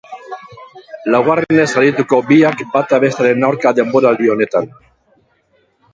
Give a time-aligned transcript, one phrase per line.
[1.15, 4.71] Laugarrenez arituko biak bata bestearen aurka denboraldi honetan.